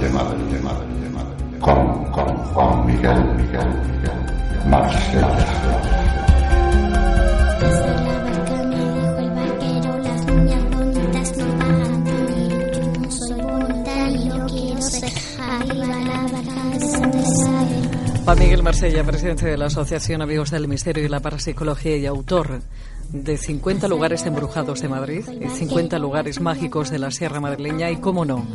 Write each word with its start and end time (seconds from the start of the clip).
de 0.00 0.08
Madrid, 0.08 0.44
de 0.44 0.60
Madrid, 0.60 0.94
de 1.02 1.10
Madrid, 1.10 1.60
con, 1.60 2.04
con 2.10 2.36
Juan 2.36 2.86
Miguel, 2.86 3.22
Miguel, 3.36 3.68
Miguel, 3.86 4.70
Marsella. 4.70 5.60
Juan 18.24 18.38
Miguel 18.38 18.62
Marsella, 18.62 19.04
presidente 19.04 19.46
de 19.46 19.56
la 19.58 19.66
Asociación 19.66 20.22
Amigos 20.22 20.50
del 20.50 20.66
Misterio 20.66 21.04
y 21.04 21.08
la 21.08 21.20
Parapsicología 21.20 21.96
y 21.96 22.06
autor 22.06 22.60
de 23.12 23.36
50 23.36 23.88
lugares 23.88 24.24
embrujados 24.24 24.80
de 24.80 24.88
Madrid 24.88 25.24
y 25.40 25.48
50 25.48 25.98
lugares 25.98 26.40
mágicos 26.40 26.90
de 26.90 27.00
la 27.00 27.10
Sierra 27.10 27.40
Madrileña 27.40 27.90
y, 27.90 27.96
cómo 27.96 28.24
no, 28.24 28.46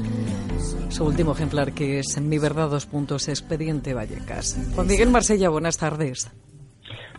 su 0.89 1.05
último 1.05 1.33
ejemplar 1.33 1.73
que 1.73 1.99
es 1.99 2.19
Mi 2.21 2.37
Verdad, 2.37 2.69
dos 2.69 2.85
puntos, 2.85 3.27
Expediente 3.27 3.93
Vallecas. 3.93 4.57
Juan 4.75 4.87
Miguel 4.87 5.09
Marsella, 5.09 5.49
buenas 5.49 5.77
tardes. 5.77 6.31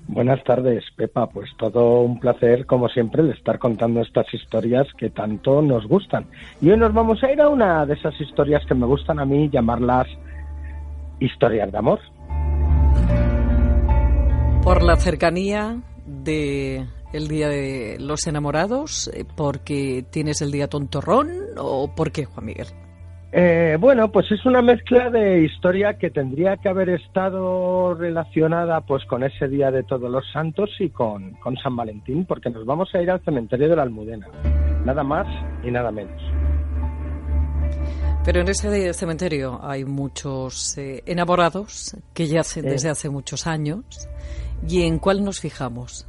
Buenas 0.09 0.43
tardes, 0.45 0.85
Pepa. 0.95 1.29
Pues 1.29 1.51
todo 1.59 2.01
un 2.03 2.21
placer, 2.21 2.65
como 2.65 2.89
siempre, 2.89 3.25
de 3.25 3.33
estar 3.33 3.59
contando 3.59 4.01
estas 4.01 4.33
historias 4.33 4.87
que 4.97 5.11
tanto 5.11 5.61
nos 5.63 5.87
gustan. 5.87 6.27
Y 6.61 6.71
hoy 6.71 6.77
nos 6.77 6.95
vamos 6.95 7.23
a 7.25 7.33
ir 7.33 7.41
a 7.41 7.49
una 7.49 7.85
de 7.85 7.95
esas 7.95 8.19
historias 8.21 8.65
que 8.67 8.75
me 8.75 8.87
gustan 8.87 9.19
a 9.19 9.25
mí 9.25 9.51
llamarlas 9.51 10.07
historias 11.19 11.73
de 11.73 11.79
amor 11.79 12.01
por 14.67 14.83
la 14.83 14.97
cercanía 14.97 15.81
de 16.07 16.85
el 17.13 17.29
día 17.29 17.49
de 17.49 17.99
los 18.01 18.27
enamorados, 18.27 19.09
eh, 19.15 19.25
porque 19.37 20.05
tienes 20.11 20.43
el 20.43 20.51
día 20.51 20.67
tontorrón 20.67 21.31
o 21.57 21.95
por 21.95 22.11
qué, 22.11 22.25
Juan 22.25 22.47
Miguel? 22.47 22.67
Eh, 23.33 23.77
bueno, 23.79 24.11
pues 24.11 24.31
es 24.31 24.47
una 24.47 24.63
mezcla 24.63 25.11
de 25.11 25.43
historia 25.43 25.95
que 25.99 26.11
tendría 26.11 26.57
que 26.57 26.69
haber 26.69 26.89
estado 26.91 27.95
relacionada 27.95 28.81
pues 28.83 29.05
con 29.05 29.25
ese 29.25 29.49
día 29.49 29.71
de 29.71 29.83
todos 29.83 30.11
los 30.11 30.25
santos 30.33 30.71
y 30.79 30.91
con, 30.91 31.33
con 31.35 31.57
San 31.57 31.77
Valentín, 31.77 32.25
porque 32.25 32.51
nos 32.51 32.65
vamos 32.65 32.95
a 32.95 33.03
ir 33.03 33.11
al 33.11 33.21
cementerio 33.25 33.69
de 33.69 33.77
la 33.77 33.83
Almudena, 33.83 34.29
nada 34.85 35.03
más 35.03 35.27
y 35.65 35.71
nada 35.71 35.91
menos. 35.91 36.23
Pero 38.25 38.41
en 38.41 38.49
ese 38.49 38.93
cementerio 38.93 39.61
hay 39.63 39.85
muchos 39.85 40.77
eh, 40.79 41.03
enamorados 41.07 41.97
que 42.15 42.27
yacen 42.27 42.65
desde 42.65 42.89
hace 42.89 43.09
muchos 43.09 43.47
años 43.47 44.09
¿Y 44.69 44.83
en 44.83 44.99
cuál 44.99 45.25
nos 45.25 45.41
fijamos? 45.41 46.09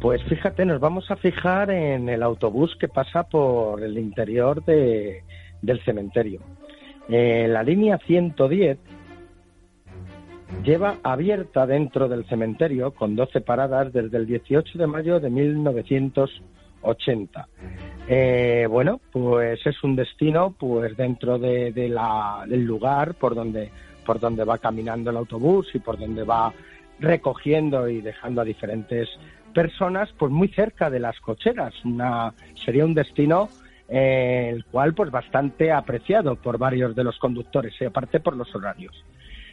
Pues 0.00 0.22
fíjate, 0.24 0.64
nos 0.66 0.80
vamos 0.80 1.10
a 1.10 1.16
fijar 1.16 1.70
en 1.70 2.08
el 2.08 2.22
autobús 2.22 2.76
que 2.78 2.88
pasa 2.88 3.22
por 3.22 3.82
el 3.82 3.96
interior 3.96 4.62
de, 4.64 5.22
del 5.64 5.80
cementerio. 5.84 6.40
Eh, 7.08 7.46
la 7.48 7.62
línea 7.62 7.98
110 7.98 8.78
lleva 10.62 10.96
abierta 11.02 11.66
dentro 11.66 12.08
del 12.08 12.24
cementerio 12.26 12.92
con 12.92 13.16
12 13.16 13.42
paradas 13.42 13.92
desde 13.92 14.16
el 14.16 14.26
18 14.26 14.78
de 14.78 14.86
mayo 14.86 15.20
de 15.20 15.28
1980. 15.30 17.48
Eh, 18.08 18.66
bueno, 18.68 19.00
pues 19.10 19.66
es 19.66 19.82
un 19.82 19.96
destino 19.96 20.54
pues 20.58 20.94
dentro 20.96 21.38
de, 21.38 21.72
la, 21.88 22.44
del 22.46 22.64
lugar 22.64 23.14
por 23.14 23.34
donde, 23.34 23.70
por 24.06 24.20
donde 24.20 24.44
va 24.44 24.58
caminando 24.58 25.10
el 25.10 25.16
autobús 25.16 25.74
y 25.74 25.78
por 25.78 25.98
donde 25.98 26.24
va 26.24 26.52
recogiendo 27.00 27.88
y 27.88 28.00
dejando 28.00 28.40
a 28.40 28.44
diferentes 28.44 29.08
personas 29.52 30.08
pues 30.18 30.30
muy 30.30 30.46
cerca 30.48 30.88
de 30.90 31.00
las 31.00 31.18
cocheras. 31.20 31.74
Una, 31.84 32.32
sería 32.64 32.84
un 32.84 32.94
destino 32.94 33.48
eh, 33.96 34.50
el 34.52 34.64
cual 34.64 34.92
pues 34.92 35.12
bastante 35.12 35.70
apreciado 35.70 36.34
por 36.34 36.58
varios 36.58 36.96
de 36.96 37.04
los 37.04 37.16
conductores 37.20 37.74
y 37.80 37.84
aparte 37.84 38.18
por 38.18 38.36
los 38.36 38.52
horarios. 38.52 38.92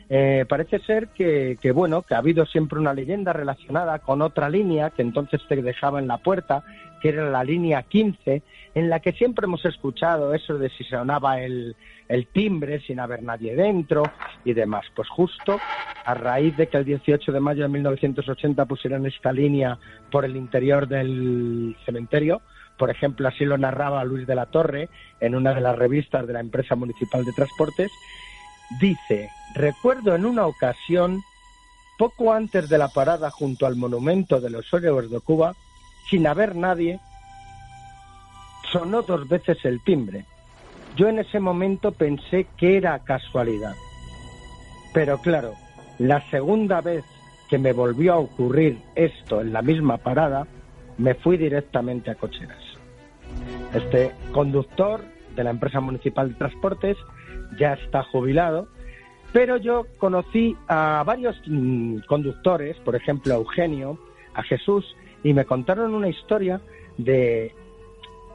Eh, 0.10 0.46
parece 0.50 0.80
ser 0.80 1.10
que, 1.10 1.60
que, 1.62 1.72
bueno 1.72 2.02
que 2.02 2.16
ha 2.16 2.18
habido 2.18 2.48
siempre 2.48 2.80
una 2.80 2.92
leyenda 2.92 3.34
relacionada 3.34 4.00
con 4.00 4.24
otra 4.24 4.50
línea 4.50 4.90
que 4.90 5.04
entonces 5.04 5.42
te 5.48 5.62
dejaba 5.62 6.00
en 6.00 6.08
la 6.08 6.18
puerta 6.18 6.64
que 7.02 7.10
era 7.10 7.30
la 7.30 7.44
línea 7.44 7.84
15 7.84 8.42
en 8.74 8.90
la 8.90 9.00
que 9.00 9.12
siempre 9.12 9.46
hemos 9.46 9.64
escuchado 9.64 10.34
eso 10.34 10.58
de 10.58 10.70
si 10.70 10.86
sonaba 10.86 11.40
el, 11.40 11.76
el 12.10 12.26
timbre 12.26 12.82
sin 12.82 13.00
haber 13.00 13.22
nadie 13.22 13.56
dentro 13.56 14.04
y 14.44 14.54
demás. 14.54 14.86
Pues 14.96 15.08
justo 15.08 15.60
a 16.04 16.14
raíz 16.16 16.58
de 16.58 16.68
que 16.68 16.78
el 16.78 16.86
18 16.86 17.32
de 17.32 17.40
mayo 17.40 17.62
de 17.62 17.70
1980 17.70 18.66
pusieron 18.66 19.06
esta 19.06 19.32
línea 19.32 19.78
por 20.12 20.26
el 20.26 20.36
interior 20.36 20.88
del 20.88 21.76
cementerio, 21.86 22.42
por 22.82 22.90
ejemplo, 22.90 23.28
así 23.28 23.46
lo 23.46 23.60
narraba 23.60 24.04
Luis 24.04 24.26
de 24.26 24.34
la 24.34 24.48
Torre 24.48 24.90
en 25.20 25.36
una 25.36 25.54
de 25.54 25.62
las 25.62 25.78
revistas 25.78 26.26
de 26.26 26.34
la 26.34 26.40
empresa 26.40 26.74
municipal 26.76 27.24
de 27.24 27.32
transportes, 27.32 27.92
dice, 28.80 29.30
recuerdo 29.54 30.16
en 30.16 30.26
una 30.26 30.48
ocasión, 30.48 31.22
poco 32.00 32.34
antes 32.34 32.70
de 32.70 32.80
la 32.80 32.88
parada 32.88 33.30
junto 33.30 33.68
al 33.68 33.76
monumento 33.76 34.42
de 34.42 34.50
los 34.50 34.66
héroes 34.74 35.12
de 35.12 35.20
Cuba, 35.20 35.54
sin 36.10 36.26
haber 36.26 36.56
nadie, 36.56 37.00
sonó 38.72 39.04
dos 39.04 39.30
veces 39.30 39.64
el 39.64 39.80
timbre 39.84 40.26
yo 40.96 41.08
en 41.08 41.20
ese 41.20 41.40
momento 41.40 41.92
pensé 41.92 42.48
que 42.58 42.78
era 42.78 43.00
casualidad. 43.00 43.76
Pero 44.94 45.20
claro, 45.20 45.54
la 46.00 46.22
segunda 46.30 46.82
vez 46.82 47.06
que 47.48 47.58
me 47.58 47.74
volvió 47.74 48.14
a 48.14 48.18
ocurrir 48.18 48.82
esto 48.96 49.42
en 49.42 49.54
la 49.54 49.62
misma 49.62 49.98
parada, 49.98 50.48
me 50.98 51.16
fui 51.16 51.38
directamente 51.38 52.12
a 52.12 52.16
cocheras. 52.16 52.71
Este 53.74 54.12
conductor 54.32 55.02
de 55.36 55.44
la 55.44 55.50
empresa 55.50 55.80
municipal 55.80 56.30
de 56.30 56.36
transportes 56.36 56.98
ya 57.58 57.74
está 57.74 58.04
jubilado, 58.04 58.68
pero 59.32 59.58
yo 59.58 59.86
conocí 59.98 60.58
a 60.68 61.04
varios 61.06 61.42
mm, 61.48 62.00
conductores, 62.08 62.78
por 62.80 62.96
ejemplo 62.96 63.34
a 63.34 63.38
Eugenio, 63.38 63.98
a 64.34 64.44
Jesús, 64.44 64.96
y 65.24 65.34
me 65.34 65.46
contaron 65.46 65.94
una 65.94 66.10
historia 66.10 66.62
de 66.98 67.54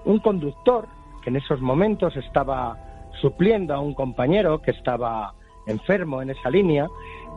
un 0.05 0.21
conductor 0.21 0.87
en 1.27 1.37
esos 1.37 1.61
momentos 1.61 2.17
estaba 2.17 2.79
supliendo 3.21 3.75
a 3.75 3.81
un 3.81 3.95
compañero 3.95 4.63
que 4.63 4.71
estaba 4.71 5.35
enfermo 5.67 6.23
en 6.23 6.31
esa 6.31 6.49
línea, 6.51 6.87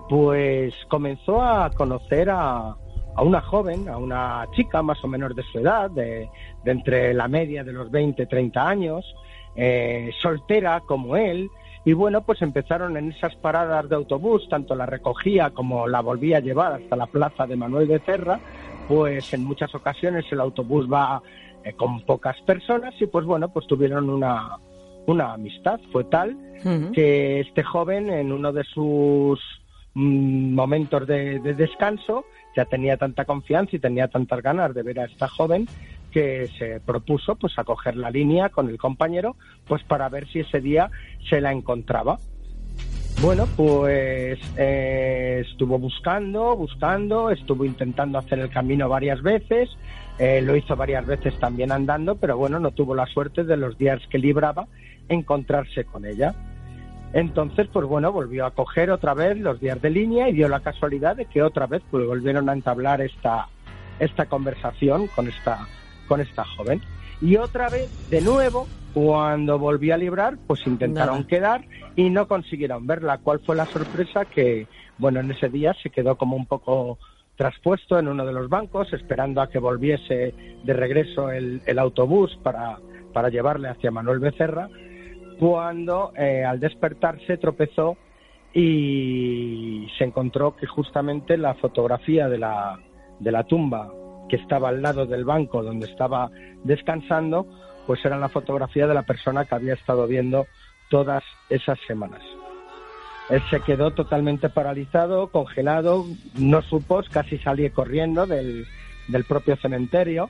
pues 0.07 0.73
comenzó 0.89 1.41
a 1.41 1.71
conocer 1.71 2.29
a, 2.29 2.75
una 3.21 3.41
joven, 3.41 3.89
a 3.89 3.97
una 3.97 4.47
chica 4.55 4.81
más 4.81 5.03
o 5.03 5.07
menos 5.07 5.35
de 5.35 5.43
su 5.43 5.59
edad, 5.59 5.89
de, 5.89 6.29
entre 6.65 7.13
la 7.13 7.27
media 7.27 7.63
de 7.63 7.73
los 7.73 7.89
20, 7.91 8.25
30 8.25 8.67
años, 8.67 9.05
eh, 9.55 10.11
soltera 10.21 10.81
como 10.81 11.15
él, 11.15 11.49
y 11.85 11.93
bueno, 11.93 12.21
pues 12.21 12.41
empezaron 12.41 12.97
en 12.97 13.11
esas 13.11 13.35
paradas 13.37 13.89
de 13.89 13.95
autobús, 13.95 14.47
tanto 14.49 14.75
la 14.75 14.85
recogía 14.85 15.51
como 15.51 15.87
la 15.87 16.01
volvía 16.01 16.37
a 16.37 16.41
llevar 16.41 16.73
hasta 16.73 16.95
la 16.95 17.07
plaza 17.07 17.47
de 17.47 17.55
Manuel 17.55 17.87
de 17.87 17.99
Cerra, 17.99 18.39
pues 18.87 19.33
en 19.33 19.45
muchas 19.45 19.73
ocasiones 19.75 20.25
el 20.31 20.41
autobús 20.41 20.91
va 20.91 21.21
eh, 21.63 21.73
con 21.73 22.01
pocas 22.01 22.39
personas 22.41 22.93
y 22.99 23.05
pues 23.05 23.25
bueno, 23.25 23.49
pues 23.49 23.67
tuvieron 23.67 24.09
una, 24.09 24.57
una 25.07 25.33
amistad. 25.33 25.79
Fue 25.91 26.03
tal 26.05 26.37
que 26.93 27.39
este 27.39 27.63
joven 27.63 28.09
en 28.09 28.31
uno 28.31 28.51
de 28.51 28.63
sus 28.65 29.39
mm, 29.93 30.53
momentos 30.53 31.07
de, 31.07 31.39
descanso 31.39 32.25
ya 32.55 32.65
tenía 32.65 32.97
tanta 32.97 33.25
confianza 33.25 33.75
y 33.75 33.79
tenía 33.79 34.07
tantas 34.07 34.41
ganas 34.41 34.73
de 34.73 34.83
ver 34.83 34.99
a 34.99 35.05
esta 35.05 35.27
joven 35.27 35.67
que 36.11 36.47
se 36.57 36.79
propuso 36.79 37.35
pues 37.35 37.57
a 37.57 37.63
coger 37.63 37.95
la 37.95 38.09
línea 38.09 38.49
con 38.49 38.69
el 38.69 38.77
compañero 38.77 39.35
pues 39.67 39.83
para 39.83 40.09
ver 40.09 40.27
si 40.27 40.39
ese 40.39 40.59
día 40.59 40.89
se 41.29 41.41
la 41.41 41.51
encontraba. 41.51 42.19
Bueno, 43.21 43.47
pues 43.57 44.39
eh, 44.55 45.43
estuvo 45.45 45.77
buscando, 45.77 46.55
buscando, 46.55 47.31
estuvo 47.31 47.65
intentando 47.65 48.17
hacer 48.17 48.39
el 48.39 48.49
camino 48.49 48.87
varias 48.87 49.21
veces, 49.21 49.69
eh, 50.17 50.41
lo 50.41 50.55
hizo 50.55 50.77
varias 50.77 51.05
veces 51.05 51.37
también 51.37 51.73
andando, 51.73 52.15
pero 52.15 52.37
bueno, 52.37 52.59
no 52.59 52.71
tuvo 52.71 52.95
la 52.95 53.05
suerte 53.07 53.43
de 53.43 53.57
los 53.57 53.77
días 53.77 53.99
que 54.09 54.19
libraba 54.19 54.67
encontrarse 55.09 55.83
con 55.83 56.05
ella. 56.05 56.33
Entonces, 57.13 57.67
pues 57.71 57.85
bueno, 57.85 58.11
volvió 58.11 58.45
a 58.45 58.51
coger 58.51 58.91
otra 58.91 59.13
vez 59.13 59.37
los 59.37 59.59
días 59.59 59.81
de 59.81 59.89
línea 59.89 60.29
y 60.29 60.33
dio 60.33 60.47
la 60.47 60.59
casualidad 60.59 61.15
de 61.15 61.25
que 61.25 61.41
otra 61.41 61.65
vez 61.65 61.81
pues, 61.89 62.05
volvieron 62.05 62.49
a 62.49 62.53
entablar 62.53 63.01
esta, 63.01 63.47
esta 63.99 64.27
conversación 64.27 65.07
con 65.07 65.27
esta, 65.27 65.67
con 66.07 66.21
esta 66.21 66.45
joven. 66.45 66.81
Y 67.21 67.35
otra 67.37 67.69
vez, 67.69 67.89
de 68.09 68.21
nuevo, 68.21 68.67
cuando 68.93 69.59
volví 69.59 69.91
a 69.91 69.97
librar, 69.97 70.37
pues 70.47 70.65
intentaron 70.65 71.23
quedar 71.25 71.65
y 71.95 72.09
no 72.09 72.27
consiguieron 72.27 72.87
verla. 72.87 73.17
¿Cuál 73.17 73.39
fue 73.39 73.55
la 73.55 73.65
sorpresa? 73.65 74.25
Que, 74.25 74.67
bueno, 74.97 75.19
en 75.19 75.31
ese 75.31 75.49
día 75.49 75.75
se 75.81 75.89
quedó 75.89 76.15
como 76.15 76.35
un 76.35 76.45
poco 76.45 76.97
traspuesto 77.35 77.97
en 77.97 78.07
uno 78.07 78.25
de 78.25 78.33
los 78.33 78.49
bancos, 78.49 78.91
esperando 78.93 79.41
a 79.41 79.49
que 79.49 79.59
volviese 79.59 80.33
de 80.63 80.73
regreso 80.73 81.31
el, 81.31 81.61
autobús 81.79 82.37
para, 82.43 82.79
para, 83.13 83.29
llevarle 83.29 83.69
hacia 83.69 83.91
Manuel 83.91 84.19
Becerra, 84.19 84.67
cuando 85.39 86.11
eh, 86.17 86.43
al 86.43 86.59
despertarse 86.59 87.37
tropezó 87.37 87.95
y 88.53 89.87
se 89.97 90.03
encontró 90.03 90.55
que 90.55 90.67
justamente 90.67 91.37
la 91.37 91.53
fotografía 91.53 92.27
de 92.27 92.37
la, 92.37 92.77
de 93.19 93.31
la 93.31 93.45
tumba 93.45 93.89
que 94.27 94.35
estaba 94.35 94.69
al 94.69 94.81
lado 94.81 95.05
del 95.05 95.23
banco 95.23 95.63
donde 95.63 95.85
estaba 95.85 96.29
descansando, 96.63 97.47
pues 97.87 98.03
era 98.03 98.17
la 98.17 98.27
fotografía 98.27 98.85
de 98.85 98.93
la 98.93 99.03
persona 99.03 99.45
que 99.45 99.55
había 99.55 99.75
estado 99.75 100.07
viendo 100.07 100.45
todas 100.89 101.23
esas 101.49 101.79
semanas. 101.87 102.21
Él 103.29 103.41
se 103.49 103.61
quedó 103.61 103.91
totalmente 103.91 104.49
paralizado, 104.49 105.27
congelado, 105.27 106.05
no 106.37 106.61
supo, 106.63 107.01
casi 107.11 107.37
salió 107.37 107.71
corriendo 107.71 108.25
del, 108.25 108.65
del 109.07 109.23
propio 109.23 109.55
cementerio 109.55 110.29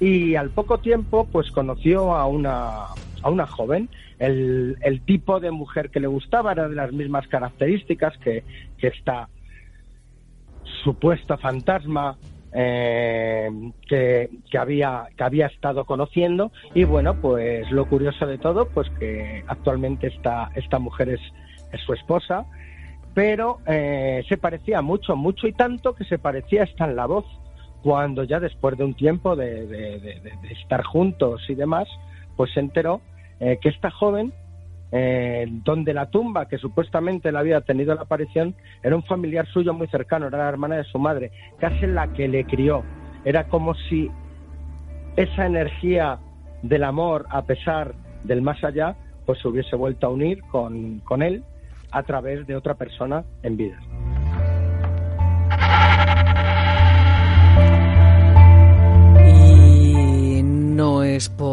y 0.00 0.34
al 0.34 0.50
poco 0.50 0.78
tiempo 0.78 1.28
pues 1.30 1.50
conoció 1.52 2.14
a 2.14 2.26
una, 2.26 2.86
a 3.22 3.30
una 3.30 3.46
joven. 3.46 3.88
El, 4.18 4.76
el, 4.82 5.00
tipo 5.02 5.40
de 5.40 5.50
mujer 5.50 5.90
que 5.90 6.00
le 6.00 6.06
gustaba 6.06 6.52
era 6.52 6.68
de 6.68 6.74
las 6.74 6.92
mismas 6.92 7.26
características 7.28 8.16
que, 8.18 8.44
que 8.78 8.88
esta 8.88 9.28
supuesta 10.84 11.36
fantasma 11.36 12.16
eh, 12.52 13.48
que, 13.88 14.30
que, 14.50 14.58
había, 14.58 15.08
que 15.16 15.24
había 15.24 15.46
estado 15.46 15.84
conociendo 15.84 16.50
y 16.74 16.84
bueno 16.84 17.20
pues 17.20 17.70
lo 17.70 17.86
curioso 17.86 18.26
de 18.26 18.38
todo 18.38 18.68
pues 18.68 18.88
que 18.98 19.44
actualmente 19.46 20.08
esta, 20.08 20.50
esta 20.56 20.78
mujer 20.78 21.10
es 21.10 21.20
es 21.72 21.80
su 21.82 21.92
esposa, 21.92 22.46
pero 23.14 23.58
eh, 23.66 24.24
se 24.28 24.36
parecía 24.36 24.82
mucho, 24.82 25.16
mucho 25.16 25.46
y 25.46 25.52
tanto 25.52 25.94
que 25.94 26.04
se 26.04 26.18
parecía 26.18 26.64
hasta 26.64 26.84
en 26.84 26.96
la 26.96 27.06
voz, 27.06 27.24
cuando 27.82 28.24
ya 28.24 28.40
después 28.40 28.76
de 28.76 28.84
un 28.84 28.94
tiempo 28.94 29.36
de, 29.36 30.20
estar 30.50 30.82
juntos 30.84 31.42
y 31.48 31.54
demás, 31.54 31.88
pues 32.40 32.54
se 32.54 32.60
enteró 32.60 33.02
eh, 33.38 33.58
que 33.60 33.68
esta 33.68 33.90
joven, 33.90 34.32
eh, 34.92 35.46
donde 35.62 35.92
la 35.92 36.06
tumba 36.06 36.48
que 36.48 36.56
supuestamente 36.56 37.30
le 37.30 37.38
había 37.38 37.60
tenido 37.60 37.94
la 37.94 38.00
aparición, 38.00 38.54
era 38.82 38.96
un 38.96 39.02
familiar 39.02 39.46
suyo 39.46 39.74
muy 39.74 39.88
cercano, 39.88 40.28
era 40.28 40.38
la 40.38 40.48
hermana 40.48 40.76
de 40.76 40.84
su 40.84 40.98
madre, 40.98 41.32
casi 41.58 41.86
la 41.86 42.10
que 42.14 42.28
le 42.28 42.46
crió. 42.46 42.82
Era 43.26 43.46
como 43.48 43.74
si 43.74 44.10
esa 45.16 45.44
energía 45.44 46.18
del 46.62 46.84
amor, 46.84 47.26
a 47.28 47.42
pesar 47.42 47.94
del 48.24 48.40
más 48.40 48.64
allá, 48.64 48.96
pues 49.26 49.38
se 49.40 49.48
hubiese 49.48 49.76
vuelto 49.76 50.06
a 50.06 50.08
unir 50.08 50.40
con, 50.44 51.00
con 51.00 51.20
él 51.20 51.44
a 51.90 52.02
través 52.04 52.46
de 52.46 52.56
otra 52.56 52.72
persona 52.72 53.22
en 53.42 53.58
vida. 53.58 53.78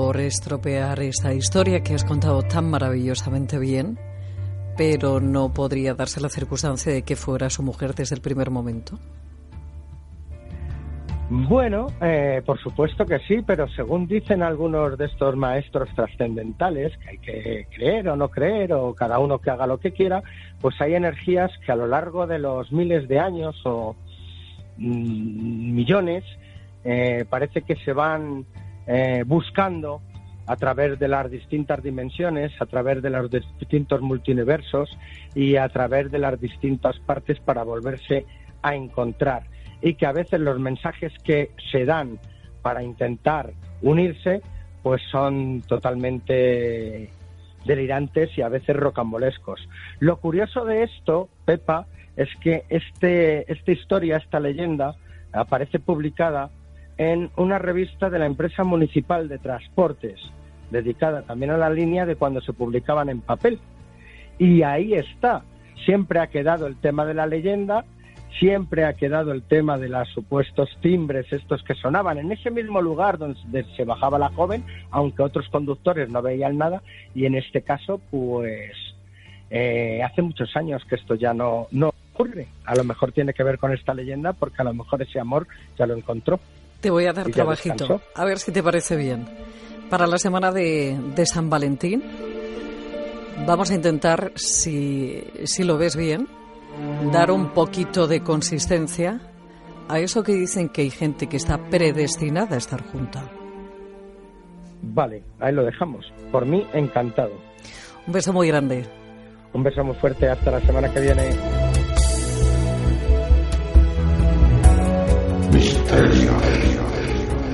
Por 0.07 0.21
estropear 0.21 1.01
esta 1.01 1.33
historia 1.33 1.83
que 1.83 1.94
has 1.94 2.06
contado 2.06 2.42
tan 2.42 2.69
maravillosamente 2.69 3.59
bien, 3.59 4.00
pero 4.77 5.19
no 5.19 5.54
podría 5.54 5.95
darse 5.95 6.21
la 6.21 6.30
circunstancia 6.30 6.94
de 6.94 7.01
que 7.01 7.18
fuera 7.18 7.50
su 7.50 7.62
mujer 7.62 7.94
desde 7.94 8.15
el 8.15 8.21
primer 8.21 8.50
momento. 8.50 8.98
Bueno, 11.30 11.88
eh, 12.00 12.42
por 12.45 12.57
supuesto 12.57 13.06
que 13.06 13.19
sí, 13.27 13.39
pero 13.45 13.68
según 13.68 14.07
dicen 14.07 14.44
algunos 14.44 14.98
de 14.98 15.07
estos 15.07 15.36
maestros 15.36 15.89
trascendentales, 15.94 16.98
que 17.00 17.10
hay 17.10 17.18
que 17.18 17.68
creer 17.75 18.07
o 18.07 18.15
no 18.15 18.30
creer, 18.30 18.71
o 18.71 18.94
cada 18.95 19.19
uno 19.19 19.39
que 19.39 19.50
haga 19.50 19.68
lo 19.68 19.77
que 19.77 19.92
quiera, 19.92 20.24
pues 20.62 20.80
hay 20.80 20.94
energías 20.94 21.51
que 21.65 21.74
a 21.74 21.75
lo 21.75 21.86
largo 21.86 22.25
de 22.27 22.39
los 22.39 22.71
miles 22.71 23.10
de 23.10 23.19
años 23.19 23.62
o 23.65 23.94
mm, 24.77 25.75
millones 25.75 26.24
eh, 26.86 27.25
parece 27.30 27.63
que 27.63 27.75
se 27.75 27.92
van 27.92 28.45
eh, 28.88 29.24
buscando 29.25 30.01
a 30.48 30.56
través 30.56 30.98
de 30.98 31.07
las 31.07 31.30
distintas 31.30 31.84
dimensiones, 31.84 32.54
a 32.62 32.66
través 32.66 33.01
de 33.01 33.10
los 33.10 33.30
distintos 33.30 34.01
multiversos 34.01 34.89
y 35.36 35.57
a 35.57 35.68
través 35.69 36.10
de 36.10 36.19
las 36.19 36.39
distintas 36.39 36.98
partes 37.00 37.39
para 37.39 37.63
volverse 37.63 38.25
a 38.62 38.75
encontrar 38.75 39.44
y 39.81 39.95
que 39.95 40.06
a 40.06 40.13
veces 40.13 40.39
los 40.39 40.60
mensajes 40.60 41.13
que 41.24 41.51
se 41.72 41.86
dan 41.86 42.19
para 42.62 42.81
intentar 42.81 43.51
unirse 43.81 44.42
pues 44.81 45.01
son 45.12 45.62
totalmente 45.68 47.10
delirantes 47.66 48.38
y 48.38 48.42
a 48.42 48.48
veces 48.48 48.75
rocambolescos. 48.75 49.68
Lo 50.00 50.18
curioso 50.18 50.63
de 50.63 50.84
esto, 50.84 51.28
Pepa, 51.44 51.88
es 52.16 52.30
que 52.42 52.63
este, 52.69 53.51
esta 53.51 53.72
historia, 53.72 54.18
esta 54.18 54.39
leyenda, 54.39 54.95
aparece 55.34 55.80
publicada 55.80 56.50
en 56.97 57.29
una 57.35 57.59
revista 57.59 58.09
de 58.09 58.19
la 58.19 58.25
empresa 58.25 58.63
municipal 58.63 59.27
de 59.27 59.38
transportes, 59.38 60.19
dedicada 60.71 61.21
también 61.21 61.51
a 61.51 61.57
la 61.57 61.69
línea 61.69 62.05
de 62.05 62.15
cuando 62.15 62.41
se 62.41 62.53
publicaban 62.53 63.09
en 63.09 63.21
papel. 63.21 63.59
Y 64.38 64.63
ahí 64.63 64.94
está. 64.94 65.44
Siempre 65.85 66.19
ha 66.19 66.27
quedado 66.27 66.67
el 66.67 66.75
tema 66.77 67.05
de 67.05 67.13
la 67.13 67.27
leyenda 67.27 67.85
siempre 68.39 68.85
ha 68.85 68.94
quedado 68.94 69.31
el 69.31 69.41
tema 69.44 69.77
de 69.77 69.89
los 69.89 70.07
supuestos 70.09 70.69
timbres, 70.81 71.31
estos 71.31 71.63
que 71.63 71.73
sonaban 71.75 72.17
en 72.17 72.31
ese 72.31 72.51
mismo 72.51 72.81
lugar 72.81 73.17
donde 73.17 73.65
se 73.75 73.83
bajaba 73.83 74.19
la 74.19 74.29
joven, 74.29 74.63
aunque 74.91 75.23
otros 75.23 75.47
conductores 75.50 76.09
no 76.09 76.21
veían 76.21 76.57
nada, 76.57 76.81
y 77.15 77.25
en 77.25 77.35
este 77.35 77.61
caso, 77.61 78.00
pues 78.11 78.73
eh, 79.50 80.01
hace 80.03 80.21
muchos 80.21 80.55
años 80.55 80.83
que 80.85 80.95
esto 80.95 81.15
ya 81.15 81.33
no, 81.33 81.67
no 81.71 81.93
ocurre. 82.13 82.47
A 82.65 82.75
lo 82.75 82.83
mejor 82.83 83.11
tiene 83.11 83.33
que 83.33 83.43
ver 83.43 83.57
con 83.57 83.73
esta 83.73 83.93
leyenda, 83.93 84.33
porque 84.33 84.61
a 84.61 84.65
lo 84.65 84.73
mejor 84.73 85.01
ese 85.01 85.19
amor 85.19 85.47
ya 85.77 85.88
lo 85.88 85.95
encontró. 85.95 86.39
Te 86.81 86.89
voy 86.89 87.06
a 87.06 87.13
dar 87.13 87.29
trabajito, 87.29 88.01
a 88.13 88.25
ver 88.25 88.39
si 88.39 88.51
te 88.51 88.62
parece 88.62 88.95
bien. 88.95 89.27
Para 89.89 90.06
la 90.06 90.18
semana 90.18 90.51
de, 90.51 90.97
de 91.15 91.25
San 91.25 91.50
Valentín, 91.50 92.03
vamos 93.45 93.71
a 93.71 93.75
intentar, 93.75 94.31
si, 94.35 95.24
si 95.45 95.63
lo 95.63 95.77
ves 95.77 95.95
bien, 95.95 96.27
dar 97.12 97.31
un 97.31 97.50
poquito 97.50 98.07
de 98.07 98.21
consistencia 98.21 99.21
a 99.89 100.00
eso 100.00 100.24
que 100.24 100.33
dicen 100.33 100.69
que 100.69 100.81
hay 100.81 100.89
gente 100.89 101.27
que 101.27 101.38
está 101.38 101.57
predestinada 101.69 102.56
a 102.56 102.57
estar 102.57 102.83
junta. 102.91 103.24
Vale, 104.81 105.24
ahí 105.39 105.53
lo 105.53 105.63
dejamos. 105.63 106.06
Por 106.31 106.45
mí, 106.45 106.65
encantado. 106.74 107.31
Un 108.06 108.13
beso 108.13 108.31
muy 108.33 108.47
grande. 108.47 108.85
Un 109.53 109.63
beso 109.63 109.83
muy 109.83 109.95
fuerte. 109.95 110.29
Hasta 110.29 110.51
la 110.51 110.62
semana 110.62 110.94
que 110.94 111.00
viene. 111.00 111.66
Misterio 115.51 116.31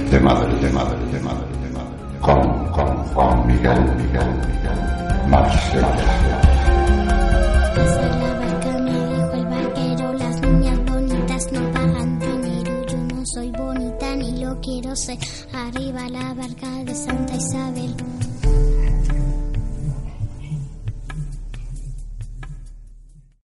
de 0.09 0.19
madre, 0.19 0.55
de 0.59 0.69
madre, 0.69 1.05
de 1.11 1.19
madre, 1.19 1.47
de 1.63 1.69
madre. 1.69 2.19
Con, 2.21 2.67
con 2.71 2.97
Juan 3.13 3.47
Miguel, 3.47 3.81
Miguel, 3.97 4.27
Miguel. 4.47 5.29
Marsella. 5.29 6.43
quiero 14.63 14.95
ser 14.95 15.17
arriba 15.51 16.09
la 16.09 16.33
barca 16.33 16.83
de 16.85 16.95
Santa 16.95 17.35
Isabel. 17.35 18.22